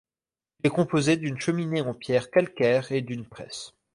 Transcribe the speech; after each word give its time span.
Il 0.59 0.65
est 0.65 0.71
composé 0.71 1.15
d'une 1.15 1.39
cheminée 1.39 1.83
en 1.83 1.93
pierres 1.93 2.31
calcaire 2.31 2.91
et 2.91 3.03
d'une 3.03 3.27
presse. 3.27 3.73